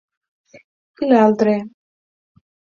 I 1.03 1.11
l'altre!? 1.13 1.55